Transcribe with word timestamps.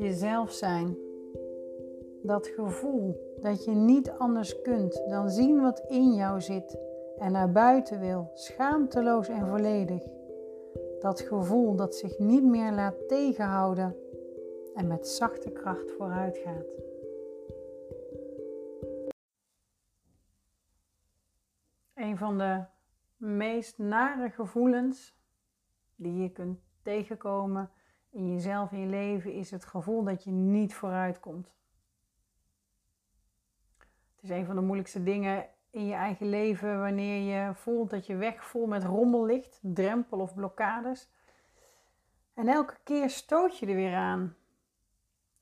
jezelf 0.00 0.52
zijn. 0.52 0.96
Dat 2.22 2.46
gevoel 2.46 3.36
dat 3.40 3.64
je 3.64 3.70
niet 3.70 4.10
anders 4.10 4.62
kunt 4.62 5.02
dan 5.08 5.30
zien 5.30 5.60
wat 5.60 5.84
in 5.88 6.14
jou 6.14 6.40
zit 6.40 6.78
en 7.18 7.32
naar 7.32 7.52
buiten 7.52 8.00
wil, 8.00 8.30
schaamteloos 8.34 9.28
en 9.28 9.46
volledig. 9.46 10.02
Dat 11.00 11.20
gevoel 11.20 11.76
dat 11.76 11.94
zich 11.94 12.18
niet 12.18 12.44
meer 12.44 12.72
laat 12.72 13.08
tegenhouden 13.08 13.96
en 14.74 14.86
met 14.86 15.08
zachte 15.08 15.50
kracht 15.50 15.90
vooruit 15.90 16.38
gaat. 16.38 16.66
Een 21.94 22.18
van 22.18 22.38
de 22.38 22.64
meest 23.16 23.78
nare 23.78 24.30
gevoelens 24.30 25.18
die 25.96 26.22
je 26.22 26.30
kunt 26.30 26.60
tegenkomen 26.82 27.70
in 28.10 28.32
jezelf, 28.32 28.72
in 28.72 28.78
je 28.78 28.86
leven, 28.86 29.32
is 29.32 29.50
het 29.50 29.64
gevoel 29.64 30.04
dat 30.04 30.24
je 30.24 30.30
niet 30.30 30.74
vooruit 30.74 31.20
komt. 31.20 31.52
Het 34.14 34.30
is 34.30 34.30
een 34.30 34.46
van 34.46 34.54
de 34.54 34.60
moeilijkste 34.60 35.02
dingen 35.02 35.46
in 35.70 35.86
je 35.86 35.94
eigen 35.94 36.28
leven 36.28 36.80
wanneer 36.80 37.36
je 37.36 37.54
voelt 37.54 37.90
dat 37.90 38.06
je 38.06 38.16
weg 38.16 38.44
vol 38.44 38.66
met 38.66 38.84
rommel 38.84 39.26
ligt, 39.26 39.58
drempel 39.62 40.18
of 40.18 40.34
blokkades. 40.34 41.08
En 42.34 42.48
elke 42.48 42.76
keer 42.84 43.10
stoot 43.10 43.58
je 43.58 43.66
er 43.66 43.74
weer 43.74 43.94
aan. 43.94 44.36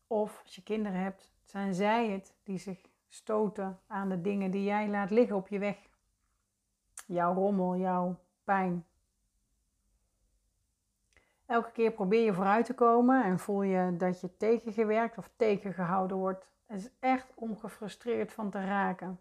Of 0.07 0.41
als 0.43 0.55
je 0.55 0.63
kinderen 0.63 1.01
hebt, 1.01 1.33
zijn 1.45 1.75
zij 1.75 2.11
het 2.11 2.35
die 2.43 2.59
zich 2.59 2.81
stoten 3.09 3.81
aan 3.87 4.09
de 4.09 4.21
dingen 4.21 4.51
die 4.51 4.65
jij 4.65 4.89
laat 4.89 5.11
liggen 5.11 5.37
op 5.37 5.49
je 5.49 5.59
weg. 5.59 5.77
Jouw 7.07 7.35
rommel, 7.35 7.77
jouw 7.77 8.17
pijn. 8.45 8.87
Elke 11.49 11.71
keer 11.71 11.93
probeer 11.93 12.25
je 12.25 12.35
vooruit 12.35 12.67
te 12.67 12.75
komen 12.75 13.25
en 13.25 13.39
voel 13.39 13.63
je 13.63 13.97
dat 13.97 14.21
je 14.21 14.37
tegengewerkt 14.37 15.19
of 15.19 15.31
tegengehouden 15.37 16.17
wordt. 16.17 16.47
Het 16.67 16.81
is 16.81 16.91
echt 16.99 17.33
om 17.35 17.57
gefrustreerd 17.57 18.33
van 18.33 18.51
te 18.51 18.65
raken. 18.65 19.21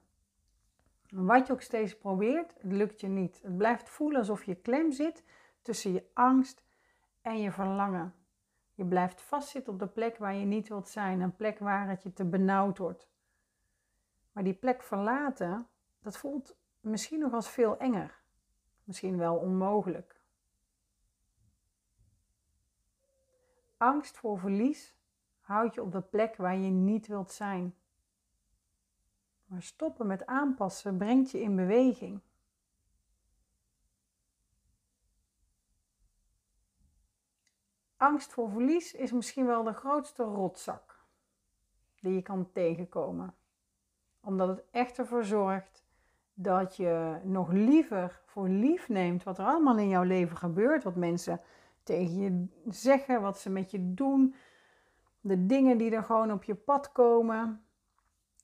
Wat 1.10 1.48
je 1.48 1.54
ook 1.54 1.62
steeds 1.62 1.98
probeert, 1.98 2.54
het 2.62 2.72
lukt 2.72 3.00
je 3.00 3.08
niet. 3.08 3.40
Het 3.44 3.58
blijft 3.58 3.90
voelen 3.90 4.20
alsof 4.20 4.44
je 4.44 4.56
klem 4.56 4.92
zit 4.92 5.24
tussen 5.62 5.94
je 5.94 6.04
angst 6.14 6.64
en 7.22 7.42
je 7.42 7.52
verlangen. 7.52 8.14
Je 8.74 8.86
blijft 8.86 9.22
vastzitten 9.22 9.74
op 9.74 9.80
de 9.80 9.88
plek 9.88 10.18
waar 10.18 10.36
je 10.36 10.46
niet 10.46 10.68
wilt 10.68 10.88
zijn, 10.88 11.22
een 11.22 11.36
plek 11.36 11.60
waar 11.60 11.90
het 11.90 12.04
je 12.04 12.14
te 12.14 12.26
benauwd 12.26 12.78
wordt. 12.78 13.08
Maar 14.32 14.44
die 14.44 14.54
plek 14.54 14.84
verlaten, 14.84 15.68
dat 16.00 16.18
voelt 16.18 16.58
misschien 16.80 17.20
nog 17.20 17.34
als 17.34 17.50
veel 17.50 17.78
enger. 17.78 18.20
Misschien 18.84 19.18
wel 19.18 19.36
onmogelijk. 19.36 20.17
Angst 23.78 24.18
voor 24.18 24.40
verlies 24.40 24.96
houdt 25.40 25.76
je 25.76 25.82
op 25.82 25.92
de 25.92 26.02
plek 26.02 26.36
waar 26.36 26.58
je 26.58 26.70
niet 26.70 27.08
wilt 27.08 27.32
zijn. 27.32 27.76
Maar 29.46 29.62
stoppen 29.62 30.08
met 30.08 30.26
aanpassen 30.26 30.98
brengt 30.98 31.32
je 31.32 31.42
in 31.42 31.56
beweging. 31.56 32.22
Angst 37.98 38.34
voor 38.34 38.50
verlies 38.50 38.94
is 38.94 39.12
misschien 39.12 39.46
wel 39.46 39.64
de 39.64 39.74
grootste 39.74 40.24
rotzak 40.24 41.06
die 42.02 42.14
je 42.14 42.22
kan 42.22 42.52
tegenkomen. 42.52 43.36
Omdat 44.20 44.48
het 44.48 44.64
echt 44.72 44.98
ervoor 44.98 45.24
zorgt 45.24 45.86
dat 46.34 46.76
je 46.76 47.20
nog 47.24 47.52
liever 47.52 48.22
voor 48.26 48.50
lief 48.50 48.90
neemt 48.90 49.24
wat 49.24 49.38
er 49.38 49.46
allemaal 49.46 49.78
in 49.78 49.90
jouw 49.90 50.04
leven 50.04 50.38
gebeurt. 50.38 50.84
Wat 50.84 50.96
mensen 50.96 51.42
tegen 51.88 52.16
je 52.16 52.46
zeggen, 52.70 53.22
wat 53.22 53.40
ze 53.40 53.50
met 53.50 53.72
je 53.72 53.94
doen. 53.94 54.36
De 55.22 55.46
dingen 55.46 55.78
die 55.78 55.92
er 55.92 56.04
gewoon 56.04 56.32
op 56.32 56.44
je 56.44 56.56
pad 56.56 56.92
komen. 56.92 57.66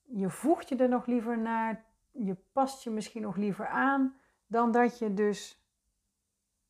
Je 0.03 0.29
voegt 0.29 0.69
je 0.69 0.75
er 0.75 0.89
nog 0.89 1.05
liever 1.05 1.37
naar. 1.37 1.85
Je 2.11 2.35
past 2.51 2.83
je 2.83 2.89
misschien 2.89 3.21
nog 3.21 3.35
liever 3.35 3.67
aan. 3.67 4.15
Dan 4.47 4.71
dat 4.71 4.99
je 4.99 5.13
dus 5.13 5.63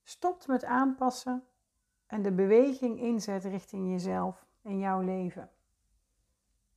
stopt 0.03 0.47
met 0.47 0.63
aanpassen 0.63 1.43
en 2.07 2.21
de 2.21 2.31
beweging 2.31 2.99
inzet 2.99 3.43
richting 3.43 3.91
jezelf 3.91 4.45
en 4.61 4.79
jouw 4.79 5.01
leven. 5.01 5.49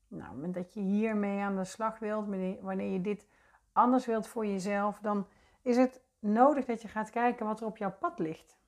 Nou, 0.09 0.51
dat 0.51 0.75
je 0.75 0.81
hiermee 0.81 1.41
aan 1.41 1.57
de 1.57 1.65
slag 1.65 1.99
wilt, 1.99 2.27
wanneer 2.61 2.93
je 2.93 3.01
dit 3.01 3.27
anders 3.73 4.07
wilt 4.07 4.27
voor 4.27 4.47
jezelf, 4.47 4.99
dan 4.99 5.27
is 5.63 5.77
het 5.77 6.01
nodig 6.19 6.65
dat 6.65 6.83
je 6.83 6.89
gaat 6.89 7.11
kijken 7.11 7.47
wat 7.47 7.61
er 7.61 7.67
op 7.67 7.77
jouw 7.77 7.93
pad 7.93 8.19
ligt. 8.19 8.59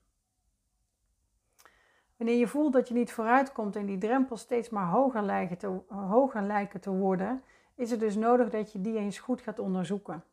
Wanneer 2.19 2.37
je 2.37 2.47
voelt 2.47 2.73
dat 2.73 2.87
je 2.87 2.93
niet 2.93 3.11
vooruit 3.11 3.51
komt 3.51 3.75
en 3.75 3.85
die 3.85 3.97
drempels 3.97 4.41
steeds 4.41 4.69
maar 4.69 4.87
hoger 4.87 5.21
lijken, 5.21 5.57
te, 5.57 5.81
hoger 5.87 6.79
te 6.79 6.91
worden, 6.91 7.43
is 7.75 7.91
het 7.91 7.99
dus 7.99 8.15
nodig 8.15 8.49
dat 8.49 8.71
je 8.71 8.81
die 8.81 8.97
eens 8.97 9.19
goed 9.19 9.41
gaat 9.41 9.59
onderzoeken. 9.59 10.23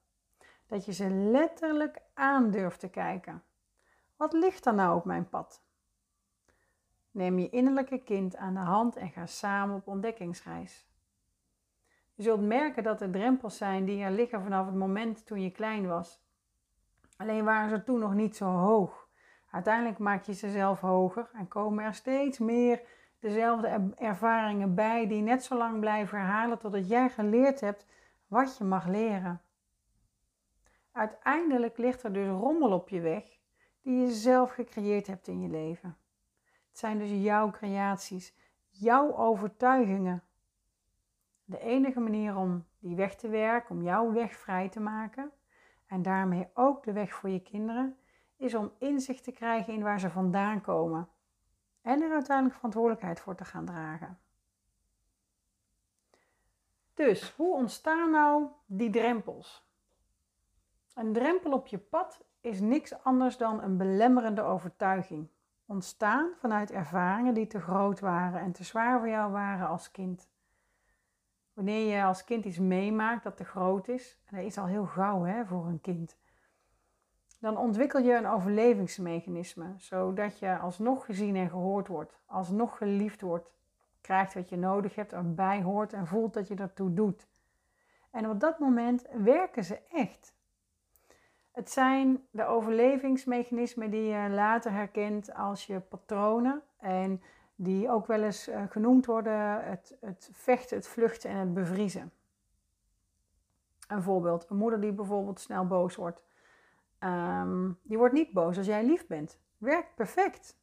Dat 0.66 0.84
je 0.84 0.92
ze 0.92 1.10
letterlijk 1.10 2.00
aan 2.14 2.50
durft 2.50 2.80
te 2.80 2.88
kijken. 2.88 3.42
Wat 4.16 4.32
ligt 4.32 4.66
er 4.66 4.74
nou 4.74 4.96
op 4.96 5.04
mijn 5.04 5.28
pad? 5.28 5.62
Neem 7.10 7.38
je 7.38 7.48
innerlijke 7.48 7.98
kind 7.98 8.36
aan 8.36 8.54
de 8.54 8.60
hand 8.60 8.96
en 8.96 9.10
ga 9.10 9.26
samen 9.26 9.76
op 9.76 9.86
ontdekkingsreis. 9.86 10.88
Je 12.14 12.22
zult 12.22 12.40
merken 12.40 12.82
dat 12.82 13.00
er 13.00 13.10
drempels 13.10 13.56
zijn 13.56 13.84
die 13.84 14.02
er 14.02 14.10
liggen 14.10 14.42
vanaf 14.42 14.66
het 14.66 14.74
moment 14.74 15.26
toen 15.26 15.42
je 15.42 15.50
klein 15.50 15.86
was. 15.86 16.24
Alleen 17.16 17.44
waren 17.44 17.70
ze 17.70 17.84
toen 17.84 17.98
nog 17.98 18.14
niet 18.14 18.36
zo 18.36 18.46
hoog. 18.46 19.05
Uiteindelijk 19.50 19.98
maak 19.98 20.22
je 20.22 20.34
ze 20.34 20.50
zelf 20.50 20.80
hoger 20.80 21.30
en 21.32 21.48
komen 21.48 21.84
er 21.84 21.94
steeds 21.94 22.38
meer 22.38 22.82
dezelfde 23.18 23.92
ervaringen 23.96 24.74
bij 24.74 25.06
die 25.06 25.22
net 25.22 25.44
zo 25.44 25.56
lang 25.56 25.80
blijven 25.80 26.18
herhalen 26.18 26.58
totdat 26.58 26.88
jij 26.88 27.08
geleerd 27.08 27.60
hebt 27.60 27.86
wat 28.26 28.56
je 28.56 28.64
mag 28.64 28.86
leren. 28.86 29.40
Uiteindelijk 30.92 31.78
ligt 31.78 32.02
er 32.02 32.12
dus 32.12 32.28
rommel 32.28 32.72
op 32.72 32.88
je 32.88 33.00
weg 33.00 33.38
die 33.82 34.00
je 34.00 34.10
zelf 34.12 34.50
gecreëerd 34.50 35.06
hebt 35.06 35.28
in 35.28 35.40
je 35.40 35.48
leven. 35.48 35.96
Het 36.68 36.78
zijn 36.78 36.98
dus 36.98 37.10
jouw 37.10 37.50
creaties, 37.50 38.34
jouw 38.68 39.16
overtuigingen. 39.16 40.22
De 41.44 41.58
enige 41.58 42.00
manier 42.00 42.36
om 42.36 42.64
die 42.78 42.96
weg 42.96 43.14
te 43.14 43.28
werken, 43.28 43.76
om 43.76 43.82
jouw 43.82 44.12
weg 44.12 44.36
vrij 44.36 44.68
te 44.68 44.80
maken 44.80 45.32
en 45.86 46.02
daarmee 46.02 46.48
ook 46.54 46.84
de 46.84 46.92
weg 46.92 47.14
voor 47.14 47.28
je 47.28 47.42
kinderen, 47.42 47.96
is 48.36 48.54
om 48.54 48.72
inzicht 48.78 49.24
te 49.24 49.32
krijgen 49.32 49.72
in 49.72 49.82
waar 49.82 50.00
ze 50.00 50.10
vandaan 50.10 50.60
komen 50.60 51.08
en 51.82 52.02
er 52.02 52.12
uiteindelijk 52.12 52.56
verantwoordelijkheid 52.56 53.20
voor 53.20 53.34
te 53.34 53.44
gaan 53.44 53.64
dragen. 53.64 54.18
Dus 56.94 57.30
hoe 57.30 57.54
ontstaan 57.54 58.10
nou 58.10 58.46
die 58.66 58.90
drempels? 58.90 59.66
Een 60.94 61.12
drempel 61.12 61.52
op 61.52 61.66
je 61.66 61.78
pad 61.78 62.24
is 62.40 62.60
niks 62.60 63.02
anders 63.02 63.36
dan 63.36 63.62
een 63.62 63.76
belemmerende 63.76 64.42
overtuiging 64.42 65.28
ontstaan 65.66 66.30
vanuit 66.38 66.70
ervaringen 66.70 67.34
die 67.34 67.46
te 67.46 67.60
groot 67.60 68.00
waren 68.00 68.40
en 68.40 68.52
te 68.52 68.64
zwaar 68.64 68.98
voor 68.98 69.08
jou 69.08 69.32
waren 69.32 69.68
als 69.68 69.90
kind. 69.90 70.28
Wanneer 71.52 71.96
je 71.96 72.04
als 72.04 72.24
kind 72.24 72.44
iets 72.44 72.58
meemaakt 72.58 73.22
dat 73.22 73.36
te 73.36 73.44
groot 73.44 73.88
is, 73.88 74.18
en 74.24 74.36
dat 74.36 74.46
is 74.46 74.58
al 74.58 74.66
heel 74.66 74.86
gauw 74.86 75.22
hè, 75.22 75.46
voor 75.46 75.66
een 75.66 75.80
kind, 75.80 76.16
dan 77.38 77.56
ontwikkel 77.56 78.00
je 78.00 78.14
een 78.14 78.26
overlevingsmechanisme, 78.26 79.74
zodat 79.76 80.38
je 80.38 80.58
alsnog 80.58 81.04
gezien 81.04 81.36
en 81.36 81.50
gehoord 81.50 81.88
wordt, 81.88 82.18
alsnog 82.26 82.76
geliefd 82.76 83.20
wordt, 83.20 83.50
krijgt 84.00 84.34
wat 84.34 84.48
je 84.48 84.56
nodig 84.56 84.94
hebt, 84.94 85.12
erbij 85.12 85.62
hoort 85.62 85.92
en 85.92 86.06
voelt 86.06 86.34
dat 86.34 86.48
je 86.48 86.54
ertoe 86.54 86.94
doet. 86.94 87.28
En 88.10 88.30
op 88.30 88.40
dat 88.40 88.58
moment 88.58 89.04
werken 89.12 89.64
ze 89.64 89.78
echt. 89.92 90.34
Het 91.52 91.70
zijn 91.70 92.26
de 92.30 92.44
overlevingsmechanismen 92.44 93.90
die 93.90 94.02
je 94.02 94.28
later 94.28 94.72
herkent 94.72 95.34
als 95.34 95.66
je 95.66 95.80
patronen 95.80 96.62
en 96.78 97.22
die 97.54 97.90
ook 97.90 98.06
wel 98.06 98.22
eens 98.22 98.48
eh, 98.48 98.62
genoemd 98.68 99.06
worden 99.06 99.64
het, 99.64 99.96
het 100.00 100.28
vechten, 100.32 100.76
het 100.76 100.88
vluchten 100.88 101.30
en 101.30 101.36
het 101.36 101.54
bevriezen. 101.54 102.12
Een 103.88 104.02
voorbeeld, 104.02 104.50
een 104.50 104.56
moeder 104.56 104.80
die 104.80 104.92
bijvoorbeeld 104.92 105.40
snel 105.40 105.66
boos 105.66 105.96
wordt. 105.96 106.24
Ehm, 106.98 107.72
die 107.82 107.98
wordt 107.98 108.14
niet 108.14 108.32
boos 108.32 108.56
als 108.56 108.66
jij 108.66 108.84
lief 108.84 109.06
bent. 109.06 109.40
Werkt 109.58 109.94
perfect. 109.94 110.58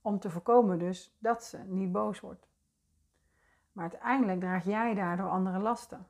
Om 0.00 0.18
te 0.18 0.30
voorkomen 0.30 0.78
dus 0.78 1.16
dat 1.18 1.44
ze 1.44 1.58
niet 1.58 1.92
boos 1.92 2.20
wordt. 2.20 2.48
Maar 3.72 3.90
uiteindelijk 3.90 4.40
draag 4.40 4.64
jij 4.64 4.94
daardoor 4.94 5.28
andere 5.28 5.58
lasten. 5.58 6.06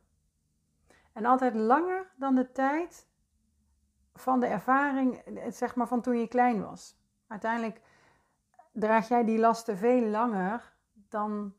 En 1.13 1.25
altijd 1.25 1.55
langer 1.55 2.07
dan 2.17 2.35
de 2.35 2.53
tijd 2.53 3.09
van 4.15 4.41
de 4.41 4.47
ervaring, 4.47 5.23
zeg 5.49 5.75
maar 5.75 5.89
van 5.89 6.01
toen 6.01 6.19
je 6.19 6.29
klein 6.29 6.63
was. 6.63 6.99
Uiteindelijk 7.27 7.81
draag 8.73 9.09
jij 9.09 9.25
die 9.25 9.39
lasten 9.39 9.77
veel 9.77 10.01
langer 10.01 10.75
dan 10.93 11.55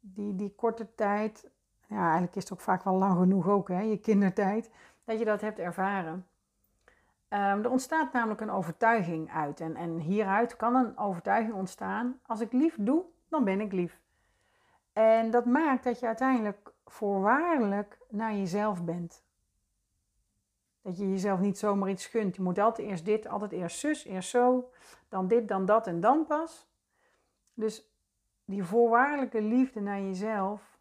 die, 0.00 0.36
die 0.36 0.54
korte 0.54 0.94
tijd. 0.94 1.50
Ja, 1.88 2.02
eigenlijk 2.02 2.36
is 2.36 2.42
het 2.42 2.52
ook 2.52 2.60
vaak 2.60 2.82
wel 2.82 2.94
lang 2.94 3.18
genoeg 3.18 3.48
ook, 3.48 3.68
hè, 3.68 3.80
je 3.80 3.98
kindertijd, 3.98 4.70
dat 5.04 5.18
je 5.18 5.24
dat 5.24 5.40
hebt 5.40 5.58
ervaren. 5.58 6.26
Um, 7.28 7.38
er 7.40 7.70
ontstaat 7.70 8.12
namelijk 8.12 8.40
een 8.40 8.50
overtuiging 8.50 9.30
uit. 9.30 9.60
En, 9.60 9.76
en 9.76 9.98
hieruit 9.98 10.56
kan 10.56 10.74
een 10.74 10.98
overtuiging 10.98 11.54
ontstaan. 11.54 12.20
Als 12.26 12.40
ik 12.40 12.52
lief 12.52 12.76
doe, 12.80 13.04
dan 13.28 13.44
ben 13.44 13.60
ik 13.60 13.72
lief. 13.72 14.00
En 14.92 15.30
dat 15.30 15.44
maakt 15.44 15.84
dat 15.84 16.00
je 16.00 16.06
uiteindelijk 16.06 16.72
voorwaardelijk 16.84 17.98
naar 18.08 18.34
jezelf 18.34 18.84
bent. 18.84 19.24
Dat 20.82 20.96
je 20.98 21.10
jezelf 21.10 21.40
niet 21.40 21.58
zomaar 21.58 21.90
iets 21.90 22.06
gunt. 22.06 22.36
Je 22.36 22.42
moet 22.42 22.58
altijd 22.58 22.88
eerst 22.88 23.04
dit, 23.04 23.28
altijd 23.28 23.52
eerst 23.52 23.78
zus, 23.78 24.04
eerst 24.04 24.30
zo, 24.30 24.70
dan 25.08 25.28
dit, 25.28 25.48
dan 25.48 25.66
dat 25.66 25.86
en 25.86 26.00
dan 26.00 26.26
pas. 26.26 26.66
Dus 27.54 27.90
die 28.44 28.64
voorwaardelijke 28.64 29.42
liefde 29.42 29.80
naar 29.80 30.00
jezelf, 30.00 30.78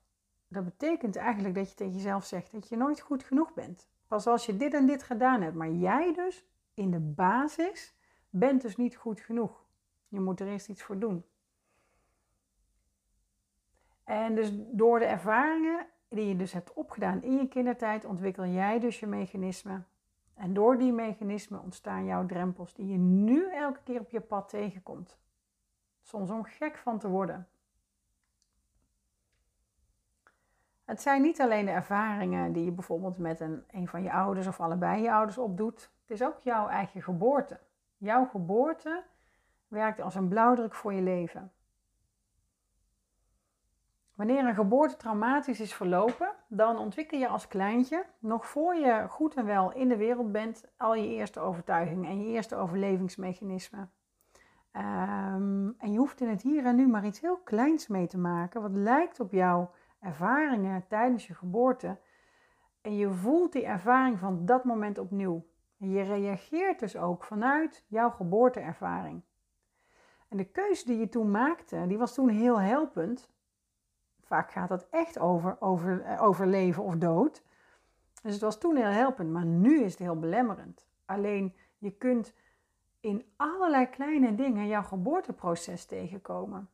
dat 0.47 0.65
betekent 0.65 1.15
eigenlijk 1.15 1.55
dat 1.55 1.69
je 1.69 1.75
tegen 1.75 1.93
jezelf 1.93 2.25
zegt 2.25 2.51
dat 2.51 2.69
je 2.69 2.77
nooit 2.77 2.99
goed 2.99 3.23
genoeg 3.23 3.53
bent. 3.53 3.87
Pas 4.07 4.27
als 4.27 4.45
je 4.45 4.57
dit 4.57 4.73
en 4.73 4.85
dit 4.85 5.03
gedaan 5.03 5.41
hebt, 5.41 5.55
maar 5.55 5.71
jij 5.71 6.13
dus 6.13 6.45
in 6.73 6.91
de 6.91 6.99
basis 6.99 7.95
bent 8.29 8.61
dus 8.61 8.75
niet 8.75 8.95
goed 8.95 9.19
genoeg. 9.19 9.63
Je 10.07 10.19
moet 10.19 10.39
er 10.39 10.47
eerst 10.47 10.69
iets 10.69 10.83
voor 10.83 10.99
doen. 10.99 11.25
En 14.03 14.35
dus 14.35 14.51
door 14.53 14.99
de 14.99 15.05
ervaringen 15.05 15.87
die 16.07 16.27
je 16.27 16.35
dus 16.35 16.53
hebt 16.53 16.73
opgedaan 16.73 17.23
in 17.23 17.37
je 17.37 17.47
kindertijd, 17.47 18.05
ontwikkel 18.05 18.45
jij 18.45 18.79
dus 18.79 18.99
je 18.99 19.07
mechanismen. 19.07 19.87
En 20.33 20.53
door 20.53 20.77
die 20.77 20.91
mechanismen 20.91 21.61
ontstaan 21.61 22.05
jouw 22.05 22.25
drempels 22.25 22.73
die 22.73 22.87
je 22.87 22.97
nu 22.97 23.51
elke 23.51 23.79
keer 23.83 23.99
op 23.99 24.09
je 24.09 24.21
pad 24.21 24.49
tegenkomt. 24.49 25.17
Soms 26.01 26.29
om 26.29 26.43
gek 26.43 26.77
van 26.77 26.99
te 26.99 27.09
worden. 27.09 27.47
Het 30.85 31.01
zijn 31.01 31.21
niet 31.21 31.41
alleen 31.41 31.65
de 31.65 31.71
ervaringen 31.71 32.51
die 32.51 32.65
je 32.65 32.71
bijvoorbeeld 32.71 33.17
met 33.17 33.39
een, 33.39 33.63
een 33.67 33.87
van 33.87 34.03
je 34.03 34.11
ouders 34.11 34.47
of 34.47 34.59
allebei 34.59 35.01
je 35.01 35.11
ouders 35.11 35.37
opdoet. 35.37 35.91
Het 36.01 36.11
is 36.11 36.23
ook 36.23 36.39
jouw 36.43 36.67
eigen 36.67 37.01
geboorte. 37.01 37.59
Jouw 37.97 38.25
geboorte 38.25 39.03
werkt 39.67 40.01
als 40.01 40.15
een 40.15 40.27
blauwdruk 40.27 40.73
voor 40.73 40.93
je 40.93 41.01
leven. 41.01 41.51
Wanneer 44.15 44.45
een 44.45 44.55
geboorte 44.55 44.95
traumatisch 44.95 45.59
is 45.59 45.73
verlopen, 45.73 46.31
dan 46.47 46.77
ontwikkel 46.77 47.19
je 47.19 47.27
als 47.27 47.47
kleintje, 47.47 48.05
nog 48.19 48.45
voor 48.47 48.75
je 48.75 49.05
goed 49.09 49.33
en 49.33 49.45
wel 49.45 49.73
in 49.73 49.87
de 49.87 49.97
wereld 49.97 50.31
bent, 50.31 50.65
al 50.77 50.95
je 50.95 51.07
eerste 51.07 51.39
overtuigingen 51.39 52.09
en 52.09 52.19
je 52.19 52.27
eerste 52.27 52.55
overlevingsmechanismen. 52.55 53.91
Um, 54.73 55.75
en 55.77 55.91
je 55.91 55.97
hoeft 55.97 56.21
in 56.21 56.29
het 56.29 56.41
hier 56.41 56.65
en 56.65 56.75
nu 56.75 56.87
maar 56.87 57.05
iets 57.05 57.21
heel 57.21 57.37
kleins 57.37 57.87
mee 57.87 58.07
te 58.07 58.17
maken, 58.17 58.61
wat 58.61 58.75
lijkt 58.75 59.19
op 59.19 59.31
jouw 59.31 59.71
ervaringen 60.05 60.87
tijdens 60.87 61.27
je 61.27 61.33
geboorte. 61.33 61.97
En 62.81 62.95
je 62.95 63.11
voelt 63.11 63.51
die 63.51 63.65
ervaring 63.65 64.19
van 64.19 64.45
dat 64.45 64.63
moment 64.63 64.97
opnieuw. 64.97 65.45
En 65.79 65.89
je 65.89 66.01
reageert 66.01 66.79
dus 66.79 66.97
ook 66.97 67.23
vanuit 67.23 67.85
jouw 67.87 68.09
geboorteervaring. 68.09 69.21
En 70.27 70.37
de 70.37 70.51
keuze 70.51 70.85
die 70.85 70.97
je 70.97 71.09
toen 71.09 71.31
maakte, 71.31 71.87
die 71.87 71.97
was 71.97 72.13
toen 72.13 72.29
heel 72.29 72.59
helpend. 72.59 73.29
Vaak 74.21 74.51
gaat 74.51 74.69
dat 74.69 74.87
echt 74.89 75.19
over, 75.19 75.61
over, 75.61 76.01
eh, 76.01 76.23
over 76.23 76.47
leven 76.47 76.83
of 76.83 76.95
dood. 76.95 77.43
Dus 78.21 78.33
het 78.33 78.41
was 78.41 78.59
toen 78.59 78.75
heel 78.75 78.85
helpend, 78.85 79.31
maar 79.31 79.45
nu 79.45 79.83
is 79.83 79.91
het 79.91 79.99
heel 79.99 80.19
belemmerend. 80.19 80.87
Alleen 81.05 81.55
je 81.77 81.91
kunt 81.91 82.33
in 82.99 83.25
allerlei 83.35 83.89
kleine 83.89 84.35
dingen 84.35 84.67
jouw 84.67 84.83
geboorteproces 84.83 85.85
tegenkomen. 85.85 86.69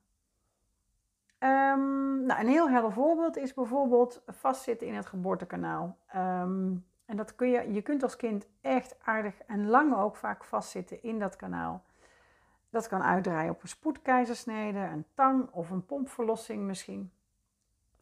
Um, 1.43 2.25
nou, 2.25 2.39
een 2.39 2.47
heel 2.47 2.69
helder 2.69 2.91
voorbeeld 2.91 3.37
is 3.37 3.53
bijvoorbeeld 3.53 4.21
vastzitten 4.27 4.87
in 4.87 4.93
het 4.93 5.05
geboortekanaal. 5.05 5.97
Um, 6.15 6.85
en 7.05 7.17
dat 7.17 7.35
kun 7.35 7.49
je, 7.49 7.73
je 7.73 7.81
kunt 7.81 8.03
als 8.03 8.15
kind 8.15 8.47
echt 8.61 8.95
aardig 9.03 9.41
en 9.41 9.67
lang 9.67 9.95
ook 9.95 10.15
vaak 10.15 10.43
vastzitten 10.43 11.03
in 11.03 11.19
dat 11.19 11.35
kanaal. 11.35 11.83
Dat 12.69 12.87
kan 12.87 13.03
uitdraaien 13.03 13.51
op 13.51 13.61
een 13.61 13.67
spoedkeizersnede, 13.67 14.79
een 14.79 15.05
tang 15.13 15.49
of 15.51 15.69
een 15.69 15.85
pompverlossing 15.85 16.63
misschien. 16.63 17.11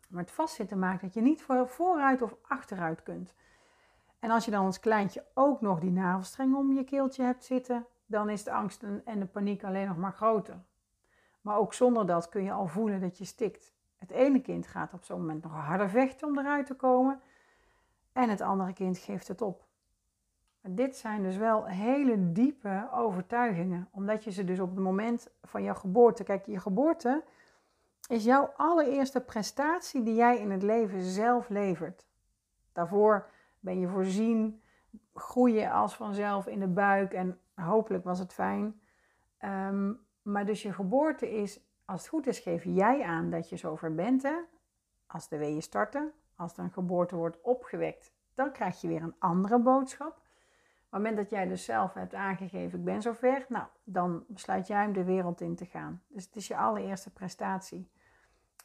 Maar 0.10 0.22
het 0.22 0.32
vastzitten 0.32 0.80
maakt 0.80 1.02
dat 1.02 1.14
je 1.14 1.22
niet 1.22 1.46
vooruit 1.66 2.22
of 2.22 2.36
achteruit 2.42 3.04
kunt. 3.04 3.34
En 4.20 4.32
als 4.32 4.46
je 4.46 4.52
dan 4.52 4.66
als 4.66 4.80
kleintje 4.80 5.26
ook 5.34 5.62
nog 5.62 5.80
die 5.80 5.92
navelstreng 5.92 6.56
om 6.56 6.74
je 6.74 6.84
keeltje 6.84 7.24
hebt 7.24 7.46
zitten, 7.46 7.86
dan 8.06 8.30
is 8.30 8.44
de 8.44 8.52
angst 8.52 8.84
en 9.06 9.20
de 9.20 9.26
paniek 9.26 9.64
alleen 9.64 9.88
nog 9.88 9.98
maar 9.98 10.14
groter. 10.14 10.60
Maar 11.42 11.58
ook 11.58 11.74
zonder 11.74 12.06
dat 12.06 12.30
kun 12.30 12.44
je 12.44 12.52
al 12.52 12.68
voelen 12.68 13.02
dat 13.02 13.18
je 13.18 13.26
stikt. 13.26 13.74
Het 13.98 14.12
ene 14.12 14.42
kind 14.42 14.68
gaat 14.68 14.94
op 14.94 15.04
zo'n 15.04 15.20
moment 15.20 15.44
nog 15.44 15.52
harder 15.52 15.90
vechten 15.90 16.28
om 16.28 16.40
eruit 16.40 16.66
te 16.66 16.74
komen. 16.74 17.22
En 18.14 18.30
het 18.30 18.42
andere 18.42 18.74
kind 18.74 18.98
geeft 18.98 19.28
het 19.28 19.42
op. 19.42 19.68
Maar 20.62 20.76
dit 20.76 20.96
zijn 20.96 21.24
dus 21.24 21.38
wel 21.38 21.66
hele 21.66 22.32
diepe 22.32 22.90
overtuigingen. 22.94 23.88
Omdat 23.92 24.24
je 24.24 24.32
ze 24.32 24.44
dus 24.44 24.60
op 24.60 24.70
het 24.70 24.84
moment 24.84 25.28
van 25.42 25.64
jouw 25.64 25.74
geboorte. 25.74 26.24
Kijk, 26.24 26.46
je 26.46 26.60
geboorte 26.60 27.24
is 28.08 28.24
jouw 28.24 28.54
allereerste 28.56 29.22
prestatie 29.22 30.04
die 30.04 30.16
jij 30.16 30.40
in 30.40 30.52
het 30.52 30.64
leven 30.64 31.02
zelf 31.02 31.50
levert. 31.50 32.06
Daarvoor 32.74 33.30
ben 33.60 33.80
je 33.80 33.88
voorzien, 33.88 34.62
groei 35.14 35.54
je 35.54 35.72
als 35.72 35.96
vanzelf 35.96 36.48
in 36.48 36.60
de 36.60 36.68
buik 36.68 37.14
en 37.14 37.40
hopelijk 37.56 38.04
was 38.04 38.20
het 38.20 38.34
fijn. 38.34 38.82
Um, 39.46 40.08
maar 40.22 40.46
dus 40.46 40.62
je 40.62 40.74
geboorte 40.74 41.32
is, 41.32 41.60
als 41.86 42.02
het 42.02 42.10
goed 42.10 42.28
is, 42.28 42.40
geef 42.40 42.64
jij 42.64 43.04
aan 43.04 43.30
dat 43.30 43.50
je 43.50 43.58
zover 43.58 43.96
bent. 43.96 44.24
Hè? 44.24 44.36
Als 45.08 45.30
de 45.30 45.38
weeën 45.38 45.62
starten, 45.62 46.12
als 46.36 46.58
er 46.58 46.64
een 46.64 46.72
geboorte 46.72 47.16
wordt 47.16 47.42
opgewekt, 47.42 48.14
dan 48.34 48.52
krijg 48.52 48.82
je 48.82 48.88
weer 48.88 49.04
een 49.04 49.16
andere 49.20 49.60
boodschap. 49.60 50.18
Op 50.18 50.96
het 50.96 51.04
moment 51.04 51.18
dat 51.18 51.30
jij 51.30 51.48
dus 51.48 51.66
zelf 51.66 51.94
hebt 51.94 52.14
aangegeven, 52.14 52.80
ik 52.80 52.86
ben 52.86 53.02
zover, 53.02 53.46
nou, 53.50 53.66
dan 53.84 54.24
besluit 54.28 54.68
jij 54.68 54.86
om 54.86 54.94
de 54.94 55.04
wereld 55.04 55.42
in 55.42 55.56
te 55.56 55.66
gaan. 55.66 56.02
Dus 56.08 56.26
het 56.26 56.36
is 56.36 56.48
je 56.48 56.58
allereerste 56.58 57.14
prestatie 57.14 57.90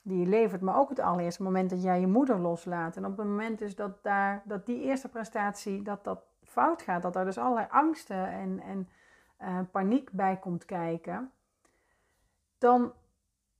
die 0.03 0.19
je 0.19 0.27
levert, 0.27 0.61
maar 0.61 0.79
ook 0.79 0.89
het 0.89 0.99
allereerste 0.99 1.43
moment 1.43 1.71
dat 1.71 1.83
jij 1.83 2.01
je 2.01 2.07
moeder 2.07 2.39
loslaat. 2.39 2.97
En 2.97 3.05
op 3.05 3.17
het 3.17 3.27
moment 3.27 3.59
dus 3.59 3.77
dat, 3.77 4.03
daar, 4.03 4.43
dat 4.45 4.67
die 4.67 4.81
eerste 4.81 5.09
prestatie, 5.09 5.83
dat 5.83 6.05
dat 6.05 6.23
fout 6.43 6.83
gaat, 6.83 7.03
dat 7.03 7.17
er 7.17 7.25
dus 7.25 7.39
allerlei 7.39 7.67
angsten 7.71 8.29
en, 8.29 8.61
en 8.61 8.89
uh, 9.43 9.59
paniek 9.71 10.13
bij 10.13 10.37
komt 10.37 10.65
kijken, 10.65 11.33
dan 12.65 12.93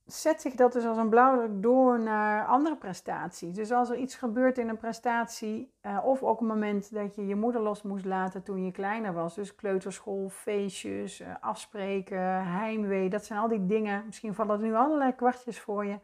zet 0.05 0.41
zich 0.41 0.55
dat 0.55 0.73
dus 0.73 0.85
als 0.85 0.97
een 0.97 1.09
blauwdruk 1.09 1.61
door 1.61 1.99
naar 1.99 2.45
andere 2.45 2.75
prestaties. 2.75 3.55
Dus 3.55 3.71
als 3.71 3.89
er 3.89 3.97
iets 3.97 4.15
gebeurt 4.15 4.57
in 4.57 4.69
een 4.69 4.77
prestatie, 4.77 5.73
uh, 5.81 6.05
of 6.05 6.23
ook 6.23 6.39
een 6.39 6.47
moment 6.47 6.93
dat 6.93 7.15
je 7.15 7.27
je 7.27 7.35
moeder 7.35 7.61
los 7.61 7.81
moest 7.81 8.05
laten 8.05 8.43
toen 8.43 8.65
je 8.65 8.71
kleiner 8.71 9.13
was, 9.13 9.35
dus 9.35 9.55
kleuterschool, 9.55 10.29
feestjes, 10.29 11.21
uh, 11.21 11.35
afspreken, 11.39 12.45
heimwee, 12.45 13.09
dat 13.09 13.25
zijn 13.25 13.39
al 13.39 13.47
die 13.47 13.65
dingen. 13.65 14.05
Misschien 14.05 14.33
vallen 14.33 14.59
er 14.59 14.65
nu 14.65 14.75
allerlei 14.75 15.15
kwartjes 15.15 15.59
voor 15.59 15.85
je, 15.85 15.99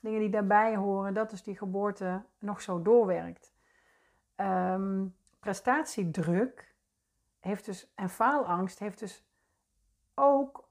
dingen 0.00 0.20
die 0.20 0.30
daarbij 0.30 0.76
horen, 0.76 1.14
dat 1.14 1.30
dus 1.30 1.42
die 1.42 1.56
geboorte 1.56 2.22
nog 2.38 2.60
zo 2.60 2.82
doorwerkt. 2.82 3.52
Um, 4.36 5.14
prestatiedruk 5.40 6.74
heeft 7.40 7.64
dus, 7.64 7.92
en 7.94 8.08
faalangst 8.08 8.78
heeft 8.78 8.98
dus 8.98 9.24
ook 10.14 10.61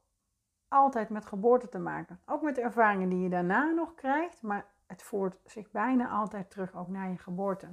altijd 0.71 1.09
met 1.09 1.25
geboorte 1.25 1.69
te 1.69 1.79
maken. 1.79 2.19
Ook 2.25 2.41
met 2.41 2.55
de 2.55 2.61
ervaringen 2.61 3.09
die 3.09 3.21
je 3.21 3.29
daarna 3.29 3.71
nog 3.71 3.95
krijgt, 3.95 4.41
maar 4.41 4.65
het 4.87 5.03
voert 5.03 5.39
zich 5.45 5.71
bijna 5.71 6.09
altijd 6.09 6.49
terug 6.49 6.75
ook 6.75 6.87
naar 6.87 7.09
je 7.09 7.17
geboorte. 7.17 7.67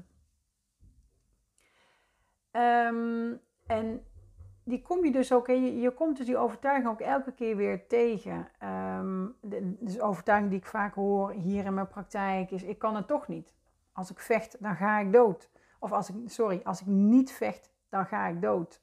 Um, 2.53 3.41
en 3.67 4.07
die 4.65 4.83
kom 4.83 5.05
je 5.05 5.13
dus 5.13 5.33
ook, 5.33 5.47
je, 5.47 5.81
je 5.81 5.91
komt 5.91 6.17
dus 6.17 6.27
die 6.27 6.37
overtuiging 6.37 6.89
ook 6.89 7.01
elke 7.01 7.33
keer 7.33 7.57
weer 7.57 7.87
tegen. 7.87 8.49
Um, 8.63 9.37
de, 9.41 9.77
dus 9.81 10.01
overtuiging 10.01 10.51
die 10.51 10.61
ik 10.61 10.67
vaak 10.67 10.95
hoor 10.95 11.31
hier 11.31 11.65
in 11.65 11.75
mijn 11.75 11.89
praktijk 11.89 12.51
is, 12.51 12.63
ik 12.63 12.79
kan 12.79 12.97
het 12.97 13.07
toch 13.07 13.29
niet. 13.29 13.55
Als 13.93 14.11
ik 14.11 14.21
vecht, 14.21 14.63
dan 14.63 14.77
ga 14.77 14.99
ik 14.99 15.13
dood. 15.13 15.51
Of 15.79 15.93
als 15.93 16.11
ik, 16.11 16.31
sorry, 16.31 16.61
als 16.65 16.81
ik 16.81 16.87
niet 16.87 17.33
vecht, 17.33 17.73
dan 17.89 18.07
ga 18.07 18.27
ik 18.27 18.43
dood. 18.43 18.83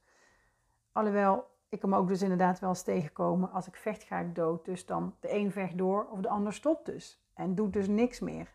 Alhoewel, 0.92 1.55
ik 1.76 1.82
hem 1.82 1.96
ook 1.96 2.08
dus 2.08 2.22
inderdaad 2.22 2.60
wel 2.60 2.70
eens 2.70 2.84
tegenkomen. 2.84 3.52
Als 3.52 3.68
ik 3.68 3.76
vecht, 3.76 4.04
ga 4.04 4.20
ik 4.20 4.36
dood. 4.36 4.66
Dus 4.66 4.86
dan 4.86 5.16
de 5.20 5.34
een 5.34 5.52
vecht 5.52 5.78
door 5.78 6.08
of 6.10 6.20
de 6.20 6.30
ander 6.30 6.54
stopt 6.54 6.86
dus. 6.86 7.24
En 7.34 7.56
doet 7.56 7.74
dus 7.74 7.88
niks 7.88 8.20
meer. 8.20 8.54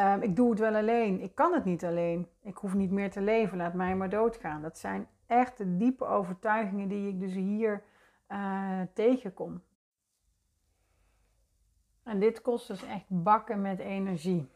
Um, 0.00 0.22
ik 0.22 0.36
doe 0.36 0.50
het 0.50 0.58
wel 0.58 0.74
alleen. 0.74 1.20
Ik 1.20 1.34
kan 1.34 1.52
het 1.52 1.64
niet 1.64 1.84
alleen. 1.84 2.28
Ik 2.42 2.56
hoef 2.56 2.74
niet 2.74 2.90
meer 2.90 3.10
te 3.10 3.20
leven. 3.20 3.56
Laat 3.56 3.74
mij 3.74 3.96
maar 3.96 4.10
doodgaan. 4.10 4.62
Dat 4.62 4.78
zijn 4.78 5.08
echt 5.26 5.58
de 5.58 5.76
diepe 5.76 6.04
overtuigingen 6.04 6.88
die 6.88 7.08
ik 7.08 7.20
dus 7.20 7.32
hier 7.32 7.82
uh, 8.28 8.80
tegenkom. 8.94 9.62
En 12.02 12.20
dit 12.20 12.42
kost 12.42 12.66
dus 12.66 12.82
echt 12.82 13.04
bakken 13.08 13.60
met 13.60 13.78
energie. 13.78 14.48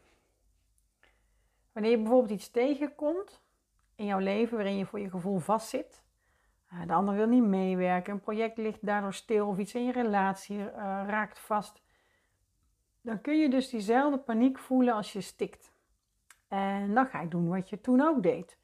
Wanneer 1.71 1.91
je 1.91 1.97
bijvoorbeeld 1.97 2.31
iets 2.31 2.51
tegenkomt 2.51 3.41
in 3.95 4.05
jouw 4.05 4.19
leven 4.19 4.57
waarin 4.57 4.77
je 4.77 4.85
voor 4.85 4.99
je 4.99 5.09
gevoel 5.09 5.39
vastzit, 5.39 5.93
eh, 5.95 6.03
de 6.87 6.93
ander 6.93 7.15
wil 7.15 7.27
niet 7.27 7.43
meewerken, 7.43 8.13
een 8.13 8.19
project 8.19 8.57
ligt 8.57 8.85
daardoor 8.85 9.13
stil 9.13 9.47
of 9.47 9.57
iets 9.57 9.75
in 9.75 9.85
je 9.85 9.91
relatie 9.91 10.57
uh, 10.57 10.65
raakt 11.07 11.39
vast. 11.39 11.81
Dan 13.01 13.21
kun 13.21 13.39
je 13.39 13.49
dus 13.49 13.69
diezelfde 13.69 14.17
paniek 14.17 14.59
voelen 14.59 14.93
als 14.93 15.13
je 15.13 15.21
stikt. 15.21 15.71
En 16.47 16.93
dan 16.93 17.05
ga 17.05 17.21
je 17.21 17.27
doen 17.27 17.49
wat 17.49 17.69
je 17.69 17.81
toen 17.81 18.01
ook 18.01 18.23
deed. 18.23 18.57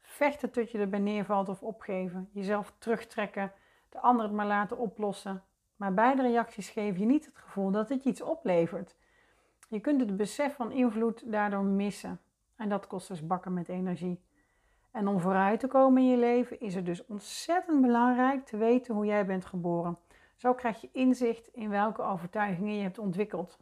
Vechten 0.00 0.50
tot 0.50 0.70
je 0.70 0.78
erbij 0.78 0.98
neervalt 0.98 1.48
of 1.48 1.62
opgeven. 1.62 2.28
Jezelf 2.32 2.74
terugtrekken, 2.78 3.52
de 3.88 4.00
ander 4.00 4.24
het 4.24 4.34
maar 4.34 4.46
laten 4.46 4.78
oplossen. 4.78 5.42
Maar 5.76 5.94
beide 5.94 6.22
reacties 6.22 6.70
geven 6.70 7.00
je 7.00 7.06
niet 7.06 7.24
het 7.24 7.38
gevoel 7.38 7.70
dat 7.70 7.88
het 7.88 8.04
iets 8.04 8.20
oplevert. 8.20 8.96
Je 9.68 9.80
kunt 9.80 10.00
het 10.00 10.16
besef 10.16 10.54
van 10.54 10.72
invloed 10.72 11.32
daardoor 11.32 11.64
missen. 11.64 12.20
En 12.56 12.68
dat 12.68 12.86
kost 12.86 13.08
dus 13.08 13.26
bakken 13.26 13.54
met 13.54 13.68
energie. 13.68 14.20
En 14.96 15.08
om 15.08 15.20
vooruit 15.20 15.60
te 15.60 15.66
komen 15.66 16.02
in 16.02 16.08
je 16.08 16.16
leven 16.16 16.60
is 16.60 16.74
het 16.74 16.86
dus 16.86 17.06
ontzettend 17.06 17.80
belangrijk 17.80 18.44
te 18.44 18.56
weten 18.56 18.94
hoe 18.94 19.06
jij 19.06 19.26
bent 19.26 19.44
geboren. 19.44 19.98
Zo 20.36 20.54
krijg 20.54 20.80
je 20.80 20.88
inzicht 20.92 21.46
in 21.46 21.68
welke 21.68 22.02
overtuigingen 22.02 22.74
je 22.74 22.82
hebt 22.82 22.98
ontwikkeld. 22.98 23.58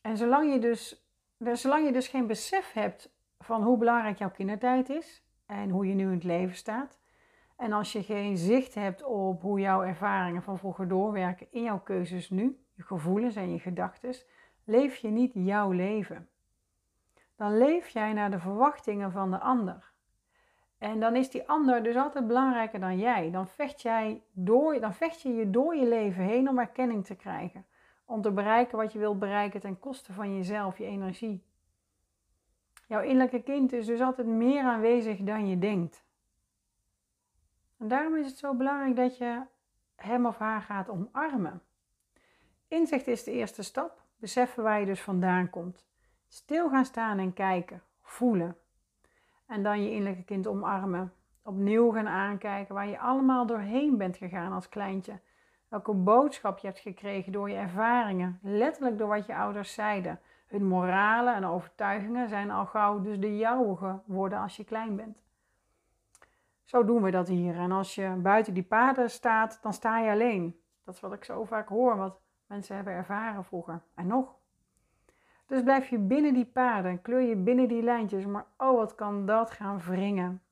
En 0.00 0.16
zolang 0.16 0.52
je 0.52 0.58
dus, 0.58 1.08
zolang 1.52 1.86
je 1.86 1.92
dus 1.92 2.08
geen 2.08 2.26
besef 2.26 2.72
hebt 2.72 3.10
van 3.38 3.62
hoe 3.62 3.78
belangrijk 3.78 4.18
jouw 4.18 4.30
kindertijd 4.30 4.88
is 4.88 5.24
en 5.46 5.70
hoe 5.70 5.86
je 5.86 5.94
nu 5.94 6.04
in 6.04 6.10
het 6.10 6.24
leven 6.24 6.56
staat, 6.56 6.98
en 7.56 7.72
als 7.72 7.92
je 7.92 8.02
geen 8.02 8.36
zicht 8.36 8.74
hebt 8.74 9.04
op 9.04 9.42
hoe 9.42 9.60
jouw 9.60 9.82
ervaringen 9.82 10.42
van 10.42 10.58
vroeger 10.58 10.88
doorwerken 10.88 11.46
in 11.50 11.62
jouw 11.62 11.80
keuzes 11.80 12.30
nu, 12.30 12.64
je 12.74 12.82
gevoelens 12.82 13.36
en 13.36 13.52
je 13.52 13.58
gedachten, 13.58 14.14
leef 14.64 14.96
je 14.96 15.08
niet 15.08 15.32
jouw 15.34 15.70
leven. 15.70 16.28
Dan 17.38 17.58
leef 17.58 17.88
jij 17.88 18.12
naar 18.12 18.30
de 18.30 18.38
verwachtingen 18.38 19.12
van 19.12 19.30
de 19.30 19.38
ander. 19.38 19.92
En 20.78 21.00
dan 21.00 21.16
is 21.16 21.30
die 21.30 21.48
ander 21.48 21.82
dus 21.82 21.96
altijd 21.96 22.26
belangrijker 22.26 22.80
dan 22.80 22.98
jij. 22.98 23.30
Dan 23.30 23.48
vecht, 23.48 23.82
jij 23.82 24.22
door, 24.32 24.80
dan 24.80 24.94
vecht 24.94 25.20
je 25.20 25.34
je 25.34 25.50
door 25.50 25.76
je 25.76 25.88
leven 25.88 26.22
heen 26.22 26.48
om 26.48 26.58
erkenning 26.58 27.06
te 27.06 27.14
krijgen. 27.14 27.66
Om 28.04 28.22
te 28.22 28.30
bereiken 28.30 28.78
wat 28.78 28.92
je 28.92 28.98
wilt 28.98 29.18
bereiken 29.18 29.60
ten 29.60 29.78
koste 29.78 30.12
van 30.12 30.36
jezelf, 30.36 30.78
je 30.78 30.84
energie. 30.84 31.44
Jouw 32.86 33.00
innerlijke 33.00 33.42
kind 33.42 33.72
is 33.72 33.86
dus 33.86 34.00
altijd 34.00 34.26
meer 34.26 34.62
aanwezig 34.62 35.18
dan 35.18 35.48
je 35.48 35.58
denkt. 35.58 36.04
En 37.76 37.88
daarom 37.88 38.16
is 38.16 38.26
het 38.26 38.38
zo 38.38 38.54
belangrijk 38.54 38.96
dat 38.96 39.16
je 39.16 39.42
hem 39.96 40.26
of 40.26 40.38
haar 40.38 40.62
gaat 40.62 40.88
omarmen. 40.88 41.62
Inzicht 42.68 43.06
is 43.06 43.24
de 43.24 43.32
eerste 43.32 43.62
stap. 43.62 44.02
Beseffen 44.16 44.62
waar 44.62 44.80
je 44.80 44.86
dus 44.86 45.02
vandaan 45.02 45.50
komt. 45.50 45.86
Stil 46.28 46.68
gaan 46.68 46.84
staan 46.84 47.18
en 47.18 47.32
kijken, 47.32 47.82
voelen. 48.02 48.56
En 49.46 49.62
dan 49.62 49.82
je 49.82 49.90
innerlijke 49.90 50.24
kind 50.24 50.46
omarmen. 50.46 51.12
Opnieuw 51.42 51.90
gaan 51.90 52.08
aankijken 52.08 52.74
waar 52.74 52.88
je 52.88 52.98
allemaal 52.98 53.46
doorheen 53.46 53.96
bent 53.96 54.16
gegaan 54.16 54.52
als 54.52 54.68
kleintje. 54.68 55.20
Welke 55.68 55.94
boodschap 55.94 56.58
je 56.58 56.66
hebt 56.66 56.78
gekregen 56.78 57.32
door 57.32 57.50
je 57.50 57.56
ervaringen, 57.56 58.38
letterlijk 58.42 58.98
door 58.98 59.08
wat 59.08 59.26
je 59.26 59.36
ouders 59.36 59.74
zeiden. 59.74 60.20
Hun 60.46 60.66
moralen 60.66 61.34
en 61.34 61.44
overtuigingen 61.44 62.28
zijn 62.28 62.50
al 62.50 62.66
gauw 62.66 63.00
dus 63.00 63.18
de 63.18 63.36
jouwe 63.36 63.76
geworden 63.76 64.38
als 64.38 64.56
je 64.56 64.64
klein 64.64 64.96
bent. 64.96 65.22
Zo 66.64 66.84
doen 66.84 67.02
we 67.02 67.10
dat 67.10 67.28
hier. 67.28 67.56
En 67.56 67.72
als 67.72 67.94
je 67.94 68.14
buiten 68.22 68.54
die 68.54 68.62
paden 68.62 69.10
staat, 69.10 69.58
dan 69.62 69.72
sta 69.72 69.98
je 69.98 70.10
alleen. 70.10 70.60
Dat 70.84 70.94
is 70.94 71.00
wat 71.00 71.12
ik 71.12 71.24
zo 71.24 71.44
vaak 71.44 71.68
hoor, 71.68 71.96
wat 71.96 72.20
mensen 72.46 72.76
hebben 72.76 72.92
ervaren 72.92 73.44
vroeger. 73.44 73.82
En 73.94 74.06
nog. 74.06 74.37
Dus 75.48 75.62
blijf 75.62 75.88
je 75.88 75.98
binnen 75.98 76.34
die 76.34 76.46
paden, 76.46 77.02
kleur 77.02 77.20
je 77.20 77.36
binnen 77.36 77.68
die 77.68 77.82
lijntjes, 77.82 78.26
maar 78.26 78.46
oh 78.56 78.76
wat 78.76 78.94
kan 78.94 79.26
dat 79.26 79.50
gaan 79.50 79.80
wringen. 79.80 80.42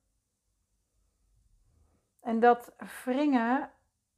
En 2.20 2.40
dat 2.40 2.74
wringen, 3.04 3.70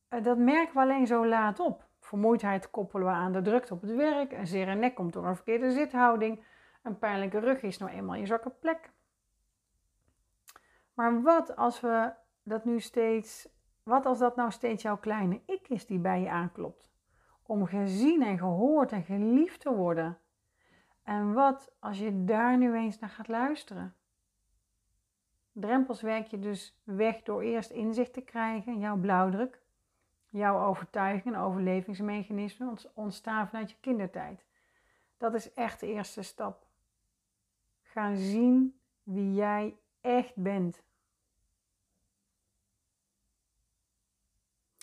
eh, 0.08 0.22
dat 0.22 0.38
merken 0.38 0.74
we 0.74 0.80
alleen 0.80 1.06
zo 1.06 1.26
laat 1.26 1.60
op. 1.60 1.86
Vermoeidheid 2.00 2.70
koppelen 2.70 3.06
we 3.06 3.12
aan 3.12 3.32
de 3.32 3.42
drukte 3.42 3.74
op 3.74 3.80
het 3.82 3.94
werk, 3.94 4.32
een 4.32 4.46
zere 4.46 4.74
nek 4.74 4.94
komt 4.94 5.12
door 5.12 5.26
een 5.26 5.34
verkeerde 5.34 5.70
zithouding, 5.70 6.44
een 6.82 6.98
pijnlijke 6.98 7.38
rug 7.38 7.62
is 7.62 7.78
nou 7.78 7.92
eenmaal 7.92 8.14
je 8.14 8.26
zwakke 8.26 8.50
plek. 8.50 8.92
Maar 10.94 11.22
wat 11.22 11.56
als 11.56 11.80
we 11.80 12.12
dat 12.42 12.64
nu 12.64 12.80
steeds, 12.80 13.48
wat 13.82 14.06
als 14.06 14.18
dat 14.18 14.36
nou 14.36 14.50
steeds 14.50 14.82
jouw 14.82 14.98
kleine 14.98 15.40
ik 15.46 15.68
is 15.68 15.86
die 15.86 15.98
bij 15.98 16.20
je 16.20 16.30
aanklopt? 16.30 16.90
Om 17.42 17.66
gezien 17.66 18.22
en 18.22 18.38
gehoord 18.38 18.92
en 18.92 19.02
geliefd 19.02 19.60
te 19.60 19.74
worden. 19.74 20.18
En 21.08 21.32
wat 21.32 21.70
als 21.78 21.98
je 21.98 22.24
daar 22.24 22.58
nu 22.58 22.74
eens 22.74 22.98
naar 22.98 23.10
gaat 23.10 23.28
luisteren? 23.28 23.94
Drempels 25.52 26.00
werk 26.00 26.26
je 26.26 26.38
dus 26.38 26.78
weg 26.84 27.22
door 27.22 27.42
eerst 27.42 27.70
inzicht 27.70 28.12
te 28.12 28.20
krijgen, 28.20 28.78
jouw 28.78 28.96
blauwdruk, 28.96 29.60
jouw 30.28 30.66
overtuigingen, 30.66 31.40
overlevingsmechanismen 31.40 32.76
ontstaan 32.94 33.48
vanuit 33.48 33.70
je 33.70 33.76
kindertijd. 33.80 34.44
Dat 35.16 35.34
is 35.34 35.54
echt 35.54 35.80
de 35.80 35.86
eerste 35.86 36.22
stap. 36.22 36.66
Gaan 37.82 38.16
zien 38.16 38.78
wie 39.02 39.34
jij 39.34 39.76
echt 40.00 40.36
bent. 40.36 40.82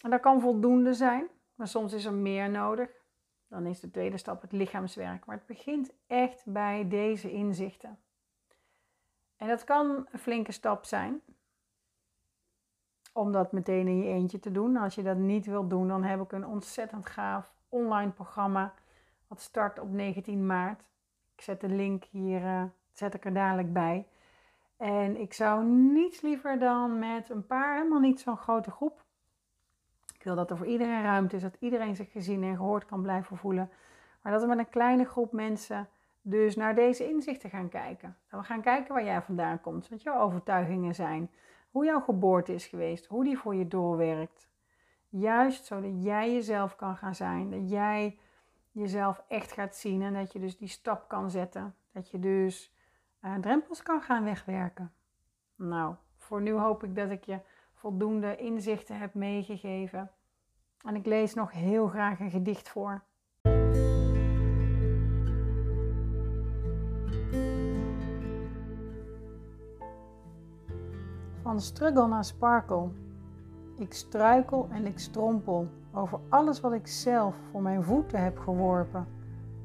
En 0.02 0.10
dat 0.10 0.22
kan 0.22 0.42
voldoende 0.42 0.94
zijn, 0.94 1.28
maar 1.56 1.68
soms 1.68 1.94
is 1.94 2.06
er 2.06 2.14
meer 2.14 2.50
nodig. 2.50 2.95
Dan 3.56 3.66
is 3.66 3.80
de 3.80 3.92
tweede 3.92 4.18
stap 4.18 4.42
het 4.42 4.52
lichaamswerk. 4.52 5.26
Maar 5.26 5.36
het 5.36 5.46
begint 5.46 5.92
echt 6.08 6.46
bij 6.46 6.88
deze 6.88 7.32
inzichten. 7.32 8.00
En 9.38 9.48
dat 9.48 9.64
kan 9.64 10.08
een 10.12 10.20
flinke 10.20 10.52
stap 10.52 10.86
zijn. 10.86 11.22
Om 13.14 13.32
dat 13.32 13.52
meteen 13.52 13.88
in 13.88 13.98
je 13.98 14.10
eentje 14.10 14.40
te 14.40 14.52
doen. 14.52 14.78
Als 14.78 14.96
je 14.96 15.04
dat 15.04 15.18
niet 15.18 15.46
wilt 15.46 15.70
doen, 15.70 15.88
dan 15.88 16.04
heb 16.04 16.22
ik 16.22 16.32
een 16.32 16.46
ontzettend 16.46 17.06
gaaf 17.06 17.54
online 17.70 18.12
programma. 18.12 18.74
Wat 19.28 19.42
start 19.42 19.80
op 19.80 19.92
19 19.92 20.46
maart. 20.46 20.82
Ik 21.36 21.42
zet 21.42 21.62
de 21.62 21.70
link 21.70 22.04
hier, 22.04 22.42
uh, 22.42 22.64
zet 22.92 23.14
ik 23.14 23.26
er 23.26 23.34
dadelijk 23.34 23.74
bij. 23.74 24.08
En 24.78 25.20
ik 25.20 25.34
zou 25.34 25.66
niets 25.66 26.22
liever 26.22 26.60
dan 26.60 27.00
met 27.00 27.30
een 27.30 27.46
paar, 27.46 27.76
helemaal 27.76 28.00
niet 28.00 28.20
zo'n 28.20 28.38
grote 28.38 28.72
groep, 28.72 29.05
wil 30.26 30.36
dat 30.36 30.50
er 30.50 30.58
voor 30.58 30.66
iedereen 30.66 31.04
ruimte 31.04 31.36
is, 31.36 31.42
dat 31.42 31.58
iedereen 31.60 31.96
zich 31.96 32.12
gezien 32.12 32.44
en 32.44 32.56
gehoord 32.56 32.86
kan 32.86 33.02
blijven 33.02 33.38
voelen. 33.38 33.70
Maar 34.22 34.32
dat 34.32 34.42
we 34.42 34.48
met 34.48 34.58
een 34.58 34.70
kleine 34.70 35.06
groep 35.06 35.32
mensen 35.32 35.90
dus 36.22 36.56
naar 36.56 36.76
deze 36.76 37.10
inzichten 37.10 37.50
gaan 37.50 37.70
kijken. 37.70 38.18
Dat 38.30 38.40
we 38.40 38.46
gaan 38.46 38.62
kijken 38.62 38.94
waar 38.94 39.04
jij 39.04 39.22
vandaan 39.22 39.62
komt, 39.62 39.90
wat 39.90 40.02
jouw 40.02 40.20
overtuigingen 40.20 40.96
zijn, 40.96 41.32
hoe 41.72 41.86
jouw 41.86 42.00
geboorte 42.00 42.54
is 42.54 42.68
geweest, 42.68 43.06
hoe 43.06 43.24
die 43.24 43.38
voor 43.38 43.56
je 43.56 43.68
doorwerkt. 43.68 44.48
Juist 45.10 45.66
zodat 45.66 46.04
jij 46.04 46.34
jezelf 46.34 46.76
kan 46.76 46.96
gaan 46.98 47.16
zijn, 47.16 47.52
dat 47.52 47.70
jij 47.70 48.20
jezelf 48.72 49.24
echt 49.28 49.52
gaat 49.52 49.76
zien 49.76 50.02
en 50.02 50.14
dat 50.14 50.32
je 50.32 50.40
dus 50.40 50.58
die 50.58 50.68
stap 50.68 51.08
kan 51.08 51.32
zetten. 51.32 51.76
Dat 51.92 52.10
je 52.10 52.20
dus 52.20 52.74
uh, 53.22 53.36
drempels 53.36 53.84
kan 53.84 54.02
gaan 54.02 54.24
wegwerken. 54.24 54.94
Nou, 55.56 55.96
voor 56.18 56.42
nu 56.42 56.52
hoop 56.52 56.84
ik 56.84 56.96
dat 56.96 57.10
ik 57.10 57.24
je 57.24 57.40
voldoende 57.74 58.36
inzichten 58.36 58.98
heb 58.98 59.14
meegegeven. 59.14 60.12
En 60.84 60.96
ik 60.96 61.06
lees 61.06 61.34
nog 61.34 61.52
heel 61.52 61.88
graag 61.88 62.20
een 62.20 62.30
gedicht 62.30 62.70
voor. 62.70 63.04
Van 71.42 71.62
struggle 71.62 72.08
naar 72.08 72.26
sparkle. 72.26 72.90
Ik 73.78 73.94
struikel 73.94 74.68
en 74.72 74.86
ik 74.86 75.00
strompel 75.00 75.70
over 75.94 76.20
alles 76.30 76.60
wat 76.60 76.74
ik 76.74 76.88
zelf 76.88 77.36
voor 77.52 77.62
mijn 77.62 77.84
voeten 77.84 78.24
heb 78.24 78.38
geworpen 78.38 79.08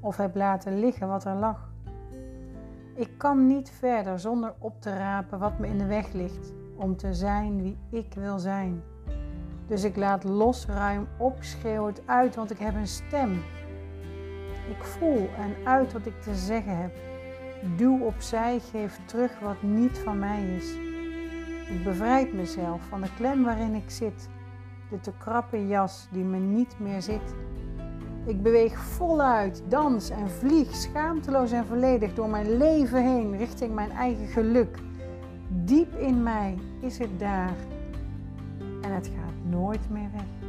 of 0.00 0.16
heb 0.16 0.34
laten 0.34 0.78
liggen 0.78 1.08
wat 1.08 1.24
er 1.24 1.34
lag. 1.34 1.72
Ik 2.94 3.18
kan 3.18 3.46
niet 3.46 3.70
verder 3.70 4.18
zonder 4.18 4.54
op 4.58 4.80
te 4.80 4.96
rapen 4.96 5.38
wat 5.38 5.58
me 5.58 5.66
in 5.66 5.78
de 5.78 5.86
weg 5.86 6.12
ligt 6.12 6.52
om 6.76 6.96
te 6.96 7.14
zijn 7.14 7.62
wie 7.62 7.78
ik 7.90 8.14
wil 8.14 8.38
zijn. 8.38 8.82
Dus 9.70 9.84
ik 9.84 9.96
laat 9.96 10.24
los, 10.24 10.66
ruim 10.66 11.06
op, 11.16 11.36
schreeuw 11.40 11.86
het 11.86 12.02
uit, 12.04 12.34
want 12.34 12.50
ik 12.50 12.58
heb 12.58 12.74
een 12.74 12.86
stem. 12.86 13.32
Ik 14.68 14.84
voel 14.84 15.28
en 15.36 15.54
uit 15.64 15.92
wat 15.92 16.06
ik 16.06 16.22
te 16.22 16.34
zeggen 16.34 16.76
heb. 16.76 16.92
Duw 17.76 18.00
opzij, 18.00 18.60
geef 18.70 19.00
terug 19.04 19.38
wat 19.40 19.62
niet 19.62 19.98
van 19.98 20.18
mij 20.18 20.56
is. 20.56 20.74
Ik 21.68 21.84
bevrijd 21.84 22.32
mezelf 22.32 22.82
van 22.88 23.00
de 23.00 23.08
klem 23.16 23.44
waarin 23.44 23.74
ik 23.74 23.90
zit, 23.90 24.28
de 24.90 25.00
te 25.00 25.12
krappe 25.18 25.66
jas 25.66 26.08
die 26.10 26.24
me 26.24 26.38
niet 26.38 26.74
meer 26.78 27.02
zit. 27.02 27.34
Ik 28.24 28.42
beweeg 28.42 28.78
voluit, 28.78 29.62
dans 29.68 30.10
en 30.10 30.30
vlieg 30.30 30.74
schaamteloos 30.74 31.52
en 31.52 31.66
volledig 31.66 32.14
door 32.14 32.28
mijn 32.28 32.56
leven 32.56 33.02
heen 33.02 33.36
richting 33.36 33.74
mijn 33.74 33.90
eigen 33.90 34.26
geluk. 34.26 34.78
Diep 35.48 35.94
in 35.94 36.22
mij 36.22 36.58
is 36.80 36.98
het 36.98 37.18
daar 37.18 37.56
en 38.82 38.94
het 38.94 39.06
gaat 39.06 39.29
nooit 39.50 39.90
meer 39.90 40.10
weg. 40.12 40.39